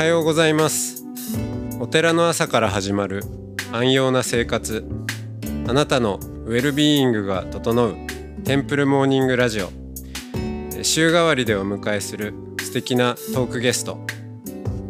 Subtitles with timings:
[0.00, 1.04] はようございます。
[1.78, 3.22] お寺の朝から始まる
[3.70, 4.82] 安養な生活。
[5.68, 7.96] あなたのウェルビーイングが整う
[8.42, 9.68] テンプルモーニングラジオ。
[10.82, 13.98] 週替わりでお迎えする素敵なトークゲスト。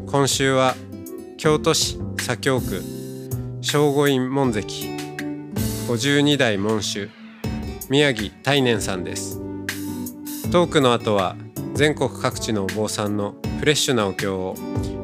[0.07, 0.77] 今週は
[1.39, 2.81] 京都市左京区
[3.63, 4.61] 正五院門跡
[5.89, 7.11] 52代門主
[7.89, 9.41] 宮城大念さんです。
[10.53, 11.35] トークの後は
[11.75, 14.55] 全国各地のお坊さんのフレッシュなお経を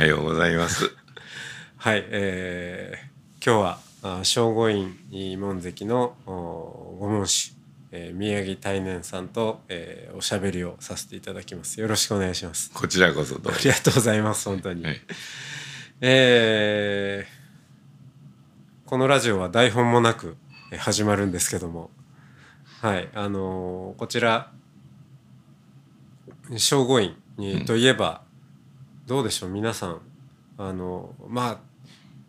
[0.00, 0.90] はようございます。
[1.76, 4.96] はい、えー、今日はあ正五院
[5.38, 7.52] 門跡のおご門主、
[7.92, 11.78] えー宮城大念さんと、えーおしゃべりをさせていただきます。
[11.82, 12.70] よろしくお願いします。
[12.72, 13.58] こちらこそどうぞ。
[13.60, 15.00] ありがとうございます本当に、はい。
[16.00, 20.38] えーこのラジオは台本もなく
[20.72, 21.90] えー始まるんですけども。
[22.80, 24.50] はいあのーこちら
[26.56, 28.22] 正五院にといえば、
[29.10, 30.00] どうでしょう皆さん
[30.56, 31.60] あのま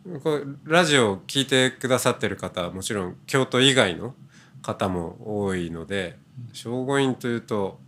[0.04, 4.16] あこれラジオを聞いてくださってる方はもちろん京都以外の
[4.62, 6.18] 方も多いので
[6.52, 7.78] 正五院というと、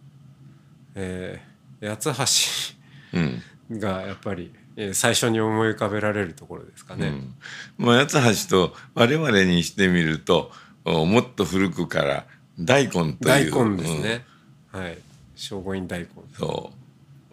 [0.94, 2.76] えー八
[3.12, 3.80] 橋うん。
[3.80, 7.08] がやっぱり、えー最初に思い浮かべられるところですかね。
[7.08, 7.34] うん。
[7.78, 10.52] まあ、八橋と我々にしてみると、
[10.84, 12.26] おもっと古くから
[12.60, 13.14] 大根という。
[13.50, 14.24] 大根ですね。
[14.70, 14.98] はい。
[15.34, 16.06] 正五院大根。
[16.06, 16.83] う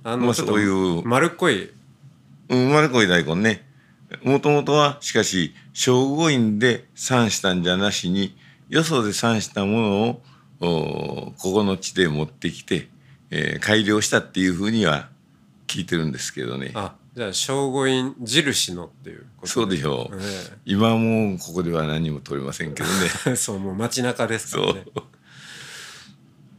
[0.03, 1.65] あまあちょっとそういう丸っこい。
[1.65, 1.73] う。
[2.49, 3.65] うん、生まれこい大根ね。
[4.23, 8.35] もともとは、しかし、正五院で産したんじゃなしに、
[8.69, 10.21] よそで産したものを、
[10.59, 12.89] おここの地で持ってきて、
[13.29, 15.09] えー改良したっていうふうには
[15.67, 16.71] 聞いてるんですけどね。
[16.75, 20.17] あ、じゃあ正五院印のっていうことそうでしょう。
[20.19, 22.93] え今はもうここでは何も取れませんけどね。
[23.27, 24.85] え そうもう街中ですからね。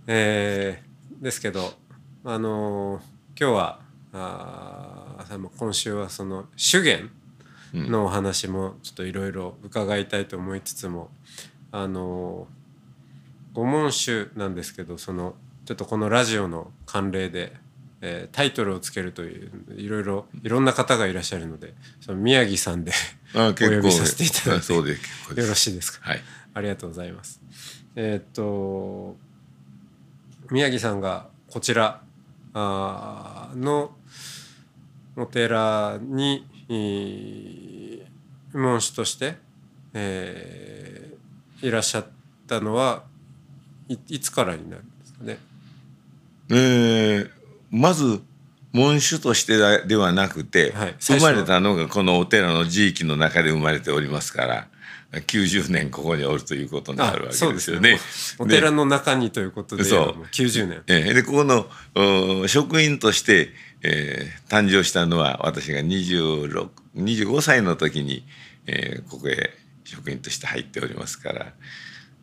[0.06, 1.75] えーですけど
[2.25, 3.11] あのー
[3.42, 3.80] 今日は
[4.12, 7.10] あー今週はその修験
[7.91, 11.10] のお話もちょっといろいろ伺いたいと思いつつも
[11.72, 15.34] あのー御門主なんですけどその
[15.66, 17.52] ちょっとこのラジオの慣例で、
[18.00, 22.92] えータイトルをつけるといういろいろいろんな方がいらっしゃるのでその宮城さんで
[23.34, 24.82] あ お呼びさせていただいてよ
[25.48, 26.08] ろしいですか？
[26.10, 26.20] はい
[26.54, 27.41] ありがとうございます。
[27.97, 29.16] えーっと
[30.50, 32.02] 宮城さんがこちら
[32.54, 33.94] あーの
[35.16, 38.02] お寺にえー
[38.58, 39.36] 門主として、
[39.94, 42.06] えーいらっしゃっ
[42.48, 43.04] たのは
[43.88, 45.38] いいつからになるんですかね？
[46.50, 47.30] えー
[47.70, 48.20] まず
[48.72, 50.94] 門主としてだではなくて、はい。
[50.98, 54.66] 生まれたのがこのお寺の地域の中で生まれておりますから
[55.12, 57.98] 90年ここにおるということになるわけそうですよね。
[58.38, 60.82] お寺の中にということでそうもう90年。
[60.86, 61.68] えーでここの
[62.42, 63.50] お職員として、
[63.82, 68.24] えー誕生したのは私が26 25歳の時に、
[68.66, 69.50] えーここへ
[69.84, 71.52] 職員として入っておりますから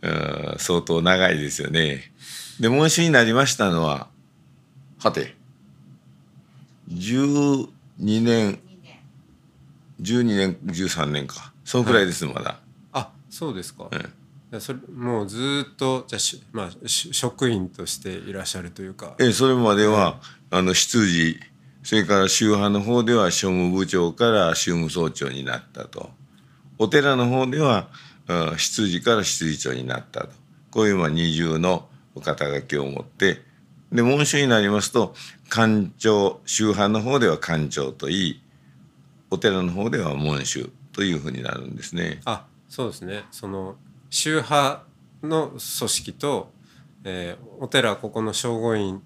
[0.01, 2.11] うん相当長いですよね。
[2.59, 4.07] で門主になりましたのは
[4.97, 5.35] はて
[6.91, 7.67] 12
[7.97, 8.59] 年
[10.01, 12.59] 12年13年かそのくらいです、まだ。
[13.29, 13.89] あそうですか。
[14.59, 19.15] それもうずーっとじゃあしまあし職員としていらっしゃるというか。
[19.19, 21.39] ええそれまでは、あの執事
[21.83, 26.09] それから宗派の方では庶務部長から宗務総長になったと
[26.77, 27.89] お寺の方では
[28.27, 30.29] うん執事から執事長になったと
[30.71, 31.87] こういうまあ二重の
[32.21, 33.41] 肩書きを持って
[33.91, 35.15] で門主になりますと
[35.47, 38.41] 官長宗派の方では官長といい
[39.31, 42.19] お寺の方では門主というふうになるんですね。
[42.25, 43.75] あそうですねその
[44.09, 44.83] 宗派
[45.23, 46.51] の組織と、
[47.03, 49.01] えーお寺ここの正五院、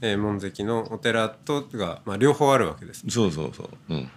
[0.00, 3.04] えー門跡のお寺とが、まあ、両方あるわけです。
[3.08, 3.68] そうそうそう。
[3.90, 4.10] うん。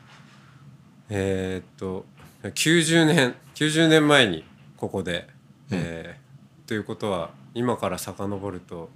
[1.09, 2.05] えーっと
[2.43, 4.45] 90年90年前に
[4.77, 5.27] ここで、
[5.71, 8.89] えーということは今から遡ると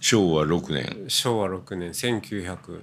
[0.00, 2.80] 昭和6年昭和6年1931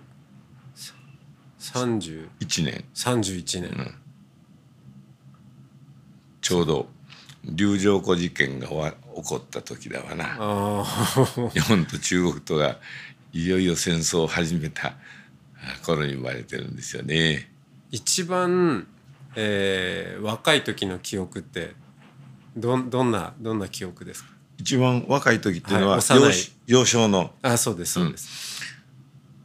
[2.40, 3.96] 1年31年、
[6.52, 6.90] ちょうど
[7.46, 10.86] 龍城湖事件がわ起こった時だわな。
[11.54, 12.78] 日本と中国とが
[13.32, 14.96] いよいよ戦争を始めた。
[15.86, 17.50] 頃に生まれてるんですよね。
[17.90, 18.86] 一番、
[19.36, 21.74] えー、若い時の記憶って
[22.58, 24.30] どどんなどんな記憶ですか？
[24.58, 26.34] 一番若い時っていうのは、はい幼い。
[26.68, 27.34] 幼少の。
[27.44, 28.62] あそうですそうです、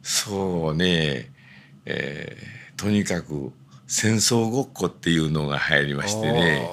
[0.03, 1.31] そうね、
[1.85, 3.53] えーとにかく
[3.87, 6.69] 戦争ごっこっていうのが流行りましてね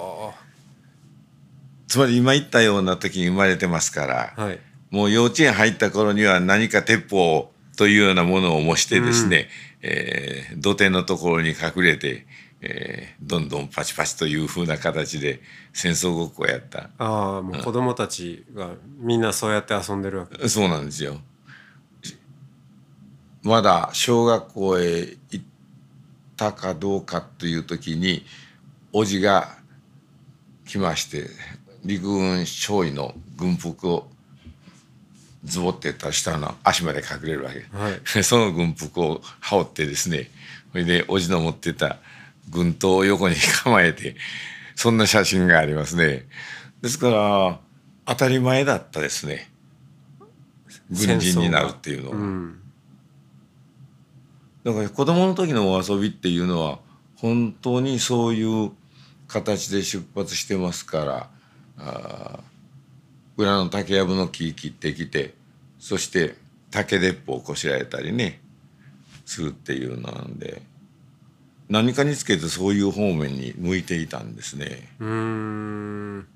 [1.87, 4.59] つまり今言ったような時に生まれてますから、はい。
[4.91, 9.49] もう幼稚園入った頃には何か鉄砲というようなものを模してですね、
[9.83, 12.27] えー土手のところに隠れて、
[12.61, 15.41] えーどんどんパチパチというふうな形で
[15.73, 16.91] 戦争ごっこをやった。
[16.99, 20.49] ああもう子供たちがみんなそうやって遊んでるわけ。
[20.49, 21.21] そうなんですよ。
[23.43, 25.45] まだ小学校へ行っ
[26.37, 28.25] たかどうかという時に
[28.93, 29.59] 叔父が
[30.67, 31.29] 来まして
[31.85, 34.09] 陸軍少尉の軍服を
[35.45, 37.67] ズボってったら下の足まで隠れるわけ。
[37.77, 40.31] はい その軍服を羽織ってですね
[40.73, 41.99] それで叔父の持ってた
[42.51, 44.17] 軍刀を横に構えて
[44.75, 46.27] そんな写真がありますね。
[46.81, 47.61] ですから
[48.07, 49.51] 当たり前だったですね
[50.91, 52.17] 軍人になるっていうのは。
[52.17, 52.61] うん
[54.65, 56.79] だから子供の時のお遊びっていうのは
[57.17, 58.73] 本当にそういう
[59.29, 61.31] 形で出発してますから
[61.79, 62.43] あー
[63.37, 65.35] 裏の竹やぶの木切ってきて
[65.79, 66.37] そして
[66.71, 68.41] 竹鉄砲をこしらえたりね
[69.25, 70.63] するっていうのなんで
[71.69, 74.89] 何かにつけてそういう方面に向いていたんですね。
[75.01, 75.09] うー
[76.19, 76.27] ん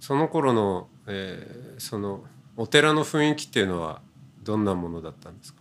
[0.00, 2.24] その頃の、えーその
[2.56, 4.00] お寺の雰囲気っていうのは
[4.42, 5.60] どんなものだったんですか？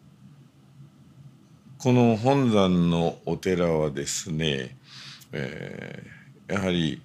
[1.77, 4.75] この本山のお寺はですね、
[5.31, 7.01] えーやはり、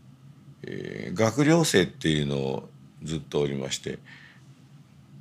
[0.63, 2.69] えー学寮生っていうのを
[3.03, 3.99] ずっとおりまして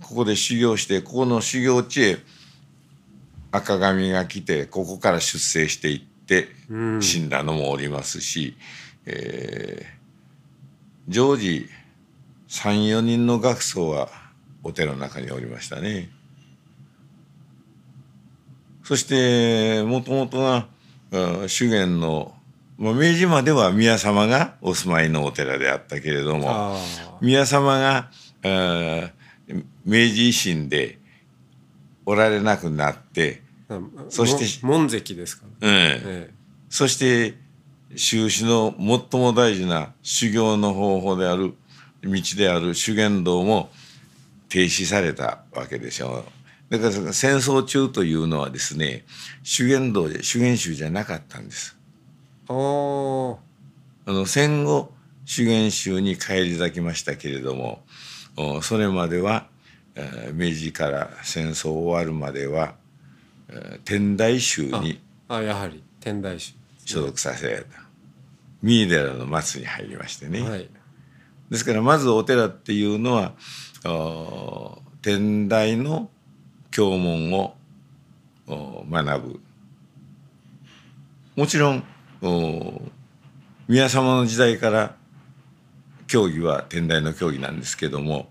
[0.02, 2.18] ここで修行してここの修行地へ
[3.52, 8.56] 赤髪が来てここから出征していってうん死んだのもおりますし、
[9.06, 9.96] えー
[11.08, 11.70] 常時
[12.50, 14.10] 34人の学僧は
[14.64, 16.10] お寺の中におりましたね。
[18.84, 20.68] そしてもともとが
[21.12, 22.35] うん修験の、
[22.77, 26.77] まあ、明治までは宮様がお住まいのお寺であったけれどもあ
[27.22, 28.10] 宮様が
[28.44, 29.12] うん
[29.86, 31.00] 明治維新で
[32.06, 33.80] おられなくなって、あ
[34.10, 36.30] そしても門跡ですから、うん、え
[36.69, 37.36] そして
[37.95, 41.54] 修士の最も大事な修行の方法である
[42.04, 43.69] 道である修験道も
[44.50, 46.25] 停止されたわけでしょ
[46.69, 46.77] う。
[46.77, 49.06] だから戦争中というのはですね
[49.44, 51.77] 修験道で修験宗じゃなかったんです。
[52.47, 52.53] あ
[54.12, 54.92] の戦後
[55.25, 57.83] 修験宗に返り咲きましたけれども
[58.38, 59.47] おそれまでは、
[59.95, 62.75] えー明治から戦争終わるまでは、
[63.50, 66.56] えー天台宗にあやはり天台宗。
[66.86, 67.83] 所属させられた。
[68.62, 70.69] 三井寺の松に入りましてね、はい。
[71.50, 73.34] ですからまずお寺っていうのは
[75.01, 76.10] 天台の
[76.72, 77.55] 教門を
[78.48, 79.39] お学ぶ。
[81.36, 81.84] もちろんお
[83.67, 84.96] 宮様の時代から
[86.08, 88.29] 教義は天台の教義なんですけども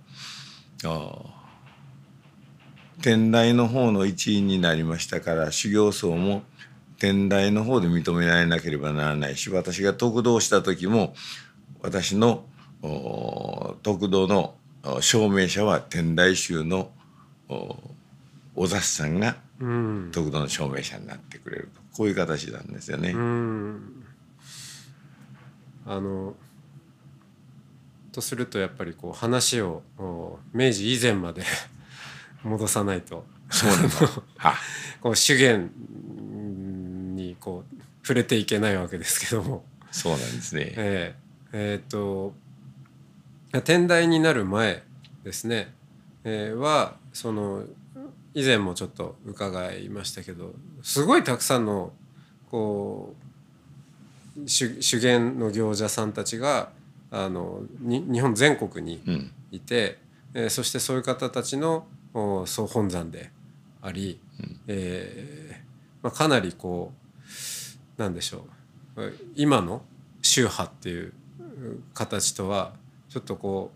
[3.02, 6.42] 天台の方の一員になりましたから修行僧も
[6.98, 11.14] 天台の方で認められなければならないし私が得道した時も
[11.82, 12.44] 私の
[12.82, 16.90] お得道のお証明者は天台宗の
[17.48, 17.76] お
[18.56, 20.10] お雑さんがうん。
[20.12, 23.10] 得道の証明者になってくれるとこういう形なんですよね。
[23.12, 24.04] うん。
[25.86, 26.34] あの
[28.12, 31.42] とするとやっぱりこう話をお明治以前まで
[32.42, 33.26] 戻さないと。
[33.50, 34.54] そうな
[35.00, 35.70] こう修験
[37.14, 39.64] にこう触れていけないわけですけども。
[39.90, 40.72] そうなんですね。
[40.76, 41.24] ええ。
[41.52, 42.34] えーと
[43.62, 44.82] 天台になる前
[45.22, 45.72] ですね、
[46.24, 47.64] えーはその
[48.34, 51.92] 以前もちょっと伺いましたけどすごいたくさんの
[52.50, 53.14] こ
[54.36, 56.70] う修修験の行者さんたちが
[57.10, 59.30] あのに日本全国にうん。
[59.54, 59.98] いて、
[60.34, 63.30] えーそしてそういう方たちのお総本山で
[63.80, 64.18] あり、
[64.66, 66.92] えーまあ、かなりこ
[67.96, 68.46] うなんでしょ
[68.96, 69.12] う。
[69.36, 69.82] 今の
[70.22, 71.12] 宗派っていう
[71.92, 72.72] 形とは
[73.08, 73.70] ちょっとこ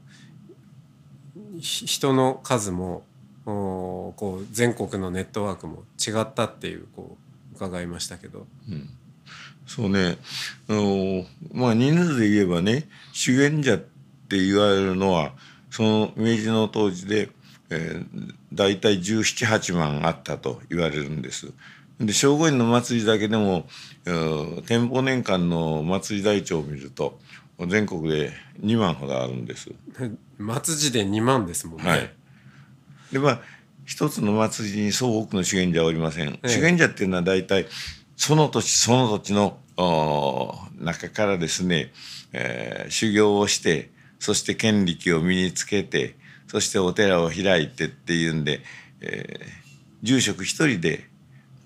[1.56, 3.07] うひ人の数もお
[3.48, 7.16] こう全国のネットワークも違ったっていうこ
[7.52, 8.46] う伺いましたけど。
[9.66, 10.18] そうね。
[10.68, 15.32] あのまあ人数で言えばね修験者って言われるのは
[15.70, 17.30] その明治の当時で、
[17.70, 21.52] えー、大体1718万あったと言われるんです。
[22.00, 23.66] で正午院の祭りだけでも
[24.66, 27.18] 店舗年間の祭り台帳を見ると
[27.66, 29.70] 全国で2万ほどあるんです。
[30.38, 32.10] 末時で2万ですもんね、はい、
[33.12, 33.40] でまあ
[33.84, 37.66] 一つの祭りにそう多くの修験者はおりません、ええ、修験者っていうのは大体
[38.16, 39.58] その土地その土地の
[40.78, 41.92] 中からですね、
[42.32, 46.16] えー、修行をしてそして権力を身につけて
[46.48, 48.60] そしてお寺を開いてっていうんで、
[49.00, 49.46] えー、
[50.02, 51.08] 住職一人で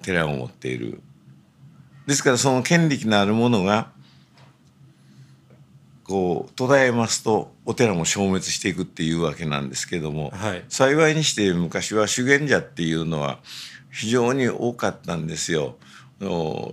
[0.03, 1.01] 寺を持っている。
[2.07, 3.92] ですからその権力のあるものが
[6.13, 13.39] こう途絶えますとお寺も消滅していくっていうわけなんですけども、はい、幸いにして昔は修験者っていうのは
[13.91, 15.77] 非常に多かったんですよ。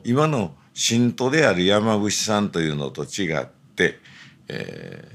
[0.04, 3.46] 今の信徒である山伏さんというのと違っ
[3.78, 4.00] て、
[4.50, 5.08] え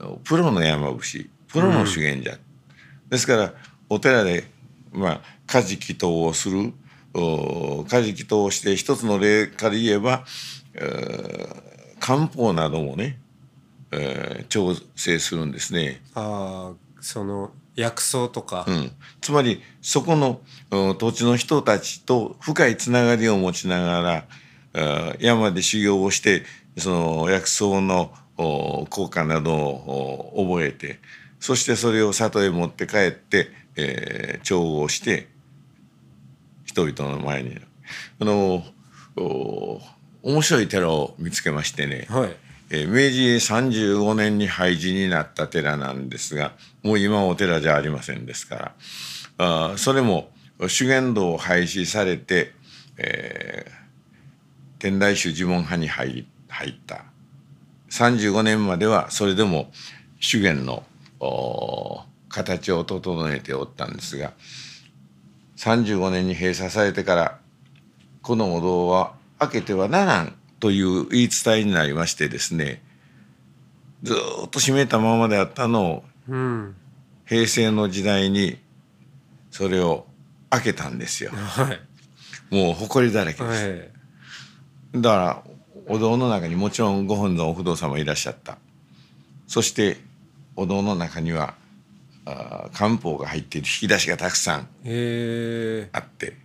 [0.00, 2.38] ー、プロの山伏プロの修験者、うん、
[3.08, 3.54] ですから
[3.88, 4.44] お寺で
[4.92, 6.74] まあ家事祈祷をする
[7.14, 10.26] 家事祈祷をして一つの例から言えば、
[10.74, 13.18] えー、漢方などもね
[13.92, 16.02] えー、調整するんですね。
[16.14, 18.90] あその薬草とか、うん、
[19.20, 20.40] つまりそこの、
[20.70, 24.26] うん、土地の人たちと深いつながりを持ちなが
[24.72, 26.42] ら山で修行をして
[26.78, 30.98] その薬草の効果などを覚えて
[31.38, 35.28] そしてそれを里へ持って帰って、えー、調合して
[36.64, 37.58] 人々の前に。
[38.18, 38.64] あの
[40.22, 42.30] 面白い寺を見つけましてね、はい。
[42.30, 42.36] えー、
[42.70, 48.74] 明治35年に廃寺になった寺なんですがもう今お寺じゃありませんですから。
[49.38, 50.30] あそれも
[50.68, 52.52] 修験道を廃止されて、
[52.96, 57.04] えー、天台宗呪文派に入入った。
[57.90, 59.70] 35年まではそれでも
[60.20, 60.82] 修験の
[62.28, 64.32] 形を整えておったんですが
[65.56, 67.38] 35年に閉鎖されてから
[68.22, 70.34] このお堂は開けてはならん。
[70.60, 72.82] という言い伝えになりましてですね
[74.02, 76.76] ずっと閉めたままであったのを、うん、
[77.24, 78.58] 平成の時代に
[79.50, 80.06] それを
[80.50, 81.30] 開けたんですよ。
[81.32, 83.68] はい、もう埃だらけです。
[83.68, 85.42] はい、だから
[85.88, 88.58] お堂の中にもちろんご本尊お不動様いらっしゃった。
[89.46, 89.98] そして
[90.56, 91.54] お堂の中には
[92.26, 96.36] あ漢方が入っている引き出しがたくさんあって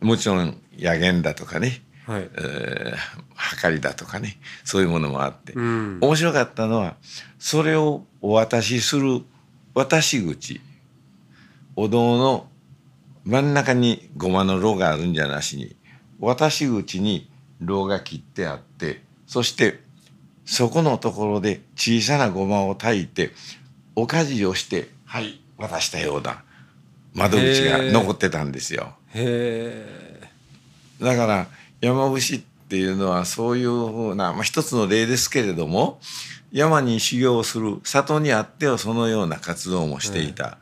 [0.00, 6.96] もちろん野源だとかねはい、えー、はりだとかねそういうものもあって、うん、面白かったのは
[7.38, 9.20] それをお渡しする
[9.74, 10.60] 渡し口。
[11.76, 12.48] お堂の
[13.24, 15.76] 真ん中にごまの炉があるんじゃなしに
[16.18, 19.78] 渡し口に炉が切ってあってそして
[20.44, 23.30] そこのところで小さなごまを炊いて
[23.94, 25.40] おかじをしてはい。
[25.58, 26.42] 渡したような
[27.14, 28.94] 窓口が残ってたんですよ。
[31.00, 31.46] だから
[31.80, 36.00] 山伏っていうのはそういうふうな、まあ、一つの例ですけれども
[36.52, 40.58] 山に修行をする里にあってはそのような活動もしていた、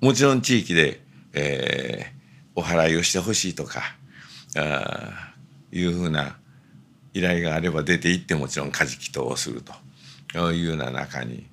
[0.00, 1.00] うん、もちろん地域で、
[1.32, 3.82] えー、お祓いをしてほしいとか
[4.56, 5.34] あ
[5.72, 6.36] いうふうな
[7.14, 9.72] 依頼があれば出て行ってもちろん家事祈祷をすると。
[10.34, 11.46] いうような中に。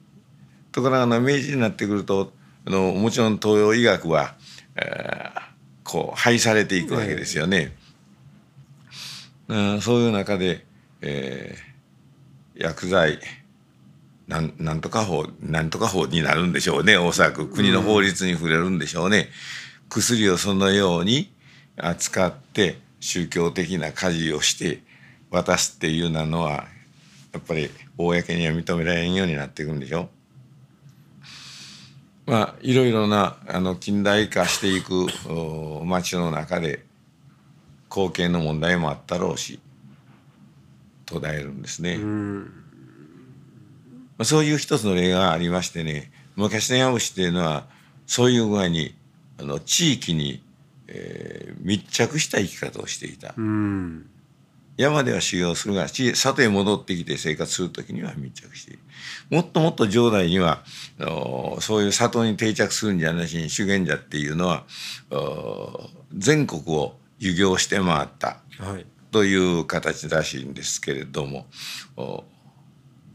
[0.72, 2.34] ところがあの明治になってくると
[2.66, 4.36] あのもちろん東洋医学は、
[4.76, 5.42] えー、
[5.84, 7.58] こう廃されていくわけですよね。
[7.58, 7.72] うん、
[9.48, 10.66] そういう中で、
[11.02, 13.20] えー、薬剤
[14.28, 16.98] なんなんとか法なんとか法になるんでしょうね。
[16.98, 19.26] おそらく国の法律に触れるんでしょうね、うん、
[19.90, 21.32] 薬をそのように
[21.78, 24.82] 扱って宗教的な家事をして
[25.30, 26.66] 渡すっていうなのは
[27.34, 30.10] やっぱり公には認められんようになっていくんでしょ
[32.26, 35.08] まあいろいろなあの近代化していく
[35.86, 36.85] 町の中で
[37.96, 39.62] 後継の問題もあったろうし
[41.06, 41.98] 途絶えるんですね。
[41.98, 42.46] ま
[44.24, 47.68] あ、そういう一つの例がありましてね昔の山伏っていうのは
[48.06, 48.96] そういう具合に
[49.40, 50.44] あの地域に、
[50.88, 53.34] えー、密着した生き方をしていた。
[54.78, 58.80] 山では修行するが里へ戻ってきて生活する時には密着している
[59.30, 60.66] もっともっと上代には
[61.62, 64.66] そういう里に定着するんじゃなしに修験者っていうのは
[66.14, 68.38] 全国を遊行して回った、
[69.12, 71.48] という形らしいんですけれども。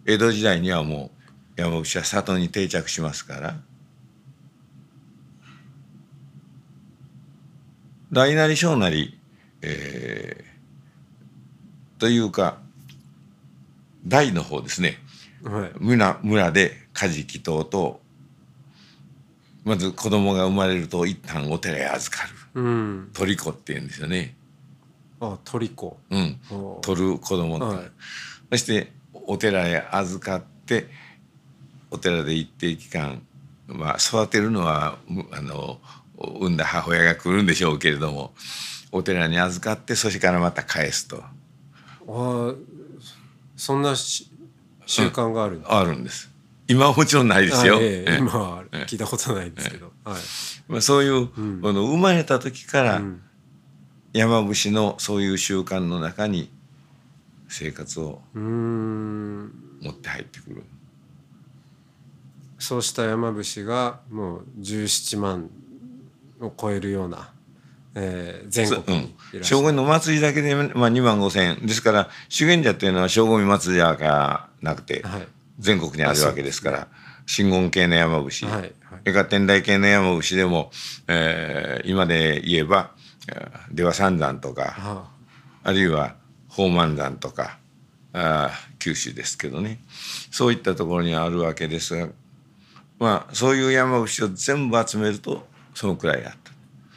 [0.07, 1.11] 江戸時代にはも
[1.57, 3.61] う山伏は里に定着しますから。
[8.13, 9.17] 大なり小なり、
[9.63, 12.59] えー、というか
[14.05, 14.99] 大の方ですね、
[15.45, 18.01] はい、村村で家事祈祷と
[19.63, 22.40] まず子供が生まれると一旦お寺へ預かる。
[22.55, 23.11] うん。
[23.13, 24.35] 鳥子って言うんですよね。
[25.21, 26.39] あ鳥子うん、
[26.81, 27.91] 取る子供って、はい。
[28.53, 30.87] そしてお寺へ預かって
[31.91, 33.23] お寺で一定期間、
[33.69, 35.79] まあ、育てるのはむあの
[36.19, 38.33] 産んだ母親が来るんでしょうけれども
[38.93, 41.23] お寺に預かってそしてからまた返すと。
[41.23, 42.57] あー
[43.57, 44.31] そんなし
[44.87, 46.31] 習慣があるんだ、あるんです。
[46.67, 47.77] 今はもちろんないですよ。
[47.77, 48.19] あええええ。
[48.19, 50.21] 今は聞いたことないですけど、はい
[50.71, 51.61] まあ、そういう、ん。
[51.65, 53.21] あの生まれた時からうん。
[54.13, 56.51] 山伏のそういう習慣の中に
[57.49, 60.65] 生活を持って入ってくる。
[62.59, 65.51] そうした山伏がもう17万
[66.41, 67.31] を超えるような、
[67.95, 71.67] えー全国にいらっしゃる、正午の祭りだけで、まあ、2万5千円。
[71.67, 75.29] ですから修験者っていうのは正午祭りじゃなくてはい。
[75.61, 76.89] 全国にあるわけですから
[77.31, 78.73] 真言系の山伏、はいはい。
[78.89, 80.71] それから天台系の山伏でも、
[81.07, 82.91] えー今で言えば
[83.29, 85.11] えー出羽三山とかあ。
[85.63, 86.17] あるいは
[86.49, 87.59] 宝満山とか
[88.13, 89.79] あー九州ですけどね。
[90.33, 92.09] そういったところにあるわけですが
[92.99, 96.33] まあそういう山伏を全部集めるとそのくらいあっ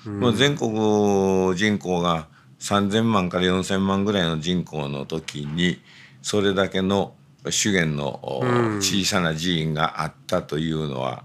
[0.04, 0.10] た。
[0.10, 2.28] もう全国人口が
[2.60, 5.80] 3,000万から4,000万ぐらいの人口の時に
[6.22, 7.14] それだけの
[7.50, 8.20] 資源の
[8.80, 11.24] 小さな寺院があったというのは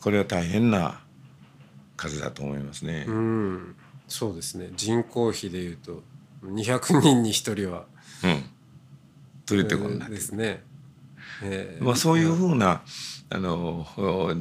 [0.00, 1.00] これは大変な
[1.96, 3.04] 数だと思いますね。
[3.06, 3.76] うん。
[4.08, 4.70] そうですね。
[4.74, 6.02] 人口比でいうと
[6.44, 7.84] 200人に1人は、
[8.24, 8.44] うん、
[9.46, 10.62] 取れてえーこんなですね、
[11.42, 11.84] えー。
[11.84, 12.82] まあ、そういうふうな
[13.28, 14.34] あのお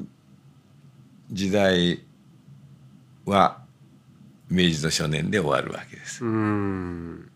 [1.32, 2.02] 時代
[3.26, 3.62] は
[4.50, 6.26] 明治の初年で終わるわけです。
[6.26, 7.29] うん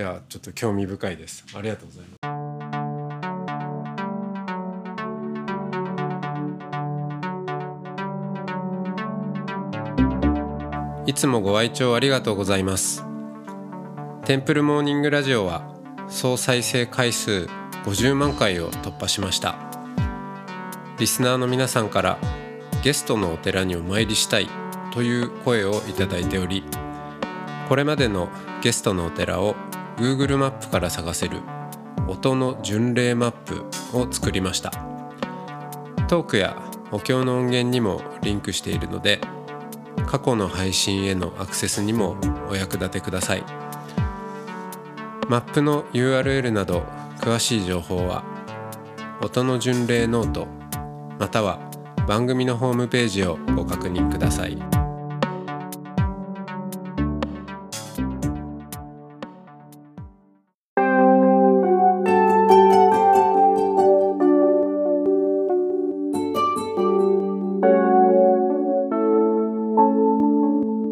[0.00, 1.44] いやちょっと興味深いです。
[1.54, 2.16] ありがとうございま
[11.04, 11.10] す。
[11.10, 13.04] いつもご愛聴ありがとうございます。
[14.24, 15.70] テンプルモーニングラジオは
[16.08, 17.46] 総再生回数
[17.84, 19.58] 50万回を突破しました。
[20.98, 22.18] リスナーの皆さんから
[22.82, 24.48] ゲストのお寺にお参りしたい
[24.94, 26.64] という声をいただいており
[27.68, 28.30] これまでの
[28.62, 29.54] ゲストのお寺を
[30.00, 31.42] Google マップから探せる
[32.08, 34.70] 音の巡礼マップを作りました。
[36.08, 36.56] トークや
[36.90, 39.20] お経の音源にもリンクしているので
[40.06, 42.16] 過去の配信へのアクセスにも
[42.48, 43.44] お役立てください。
[45.28, 46.80] マップの URL など
[47.18, 48.24] 詳しい情報は
[49.22, 50.48] 音の巡礼ノート
[51.18, 51.60] または
[52.08, 54.79] 番組のホームページをご確認ください。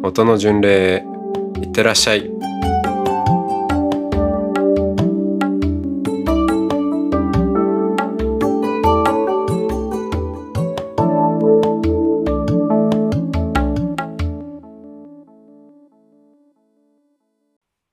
[0.00, 1.04] 音の巡礼へ
[1.60, 2.30] いってらっしゃい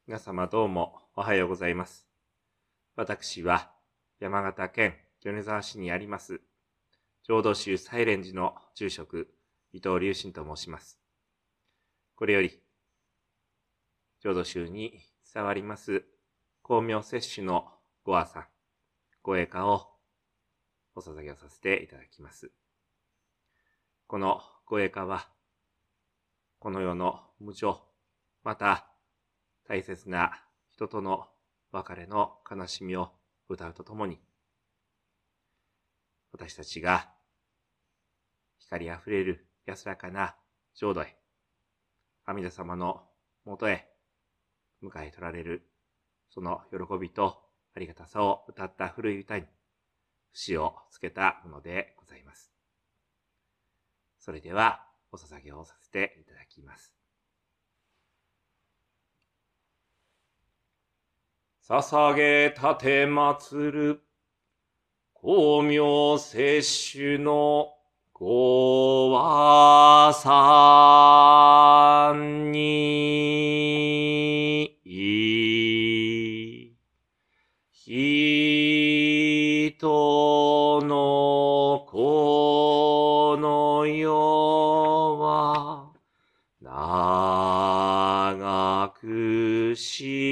[0.07, 2.07] 皆様どうもおはようございます。
[2.95, 3.71] 私は
[4.19, 6.39] 山形県米沢市にあります
[7.23, 9.27] 浄土宗サイレン寺の住職
[9.73, 11.04] 伊藤隆信と申します。
[12.15, 12.59] これより
[14.21, 15.01] 浄土宗に
[15.33, 16.05] 伝わります
[16.63, 17.67] 光明摂取の
[18.03, 18.45] ご阿さん、
[19.21, 19.87] ご栄華を
[20.95, 22.51] お捧げをさせていただきます。
[24.07, 25.27] このご栄華は
[26.59, 27.81] この世の無常、
[28.43, 28.87] また
[29.67, 31.27] 大切な人との
[31.71, 33.11] 別れの悲しみを
[33.49, 34.19] 歌うとともに、
[36.31, 37.09] 私たちが
[38.59, 40.35] 光あふれる安らかな
[40.73, 41.15] 浄土へ、
[42.27, 43.03] 阿弥陀様の
[43.45, 43.87] もとへ
[44.83, 45.69] 迎え取られる、
[46.29, 47.39] その喜びと
[47.75, 49.45] ありがたさを歌った古い歌に、
[50.33, 52.51] 節をつけたものでございます。
[54.19, 56.91] それでは、お捧げをさせていただきます。
[61.69, 64.01] 捧げたてまつる、
[65.13, 67.74] 光明摂取の
[68.17, 74.79] ごわさんに、
[77.73, 79.81] 人
[80.85, 85.91] の子の世は、
[86.61, 90.24] 長くし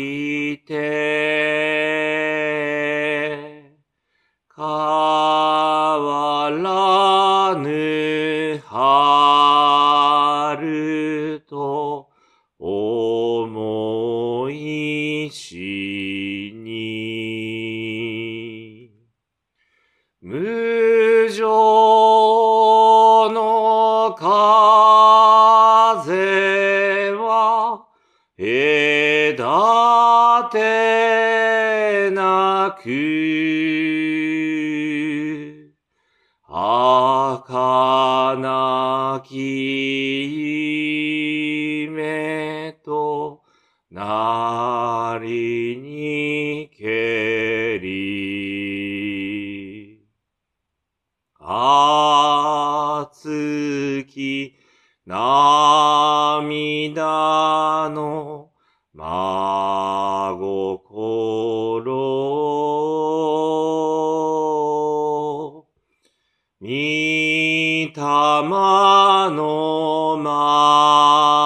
[57.89, 58.51] の
[58.93, 62.13] 真心。
[66.61, 67.93] 御霊
[69.35, 71.42] の前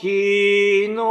[0.00, 1.09] 日の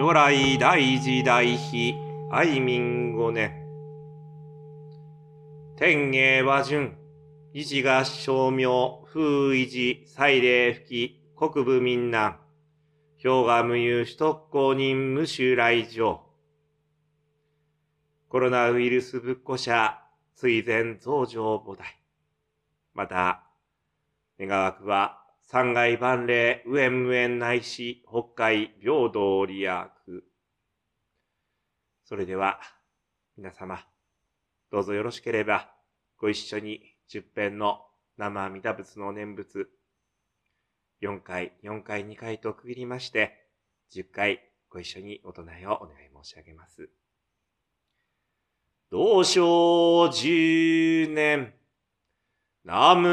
[0.00, 1.94] 如来大時大悲
[2.30, 3.52] 愛民五年
[5.76, 6.94] 天芸和順
[7.52, 8.64] 維持が称名
[9.12, 12.40] 風維持祭礼吹き国部民難
[13.22, 16.22] 氷河無有首都公認無襲来場
[18.30, 19.98] コロナウイルス仏庫者
[20.34, 21.84] 追善増上菩提。
[22.94, 23.42] また
[24.38, 25.19] 願わくは
[25.52, 29.72] 三階万礼無縁無縁内し北海平等利益
[32.04, 32.60] それでは
[33.36, 33.84] 皆様
[34.70, 35.68] どうぞよろしければ
[36.18, 37.80] ご一緒に十遍の
[38.16, 39.66] 生阿弥陀仏の念仏
[41.02, 43.48] 4回、4回、2回と区切りまして
[43.92, 46.88] 10回ご一緒にお唱えをお願い申し上げます。
[48.92, 51.54] 同生十年
[52.62, 53.08] ナム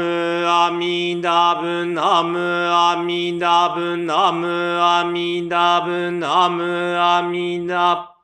[0.46, 4.46] アミダブナムアミダブナム
[4.78, 8.14] アミダブナムアミダ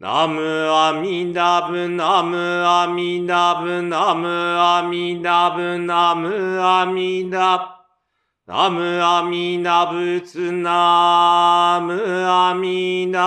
[0.00, 0.40] ブナム
[0.72, 7.72] アミダブナムアミダブナムアミダブナムアミダブ
[8.46, 11.92] ナムアミダ仏ナム
[12.26, 13.20] アミダ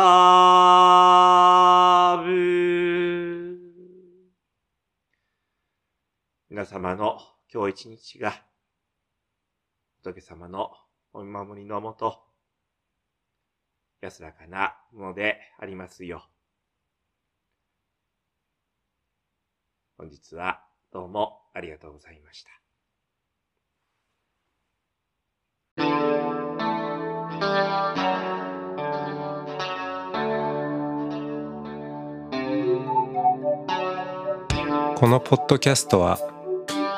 [2.26, 3.56] ブ。
[6.50, 8.34] 皆様の今日一日が
[10.04, 10.72] 仏様の
[11.14, 12.20] お見守りのもと
[14.02, 16.28] 安らかなものでありますよ。
[19.98, 22.50] 本日はどうもありがとうございました。
[35.00, 36.35] このポッドキャストは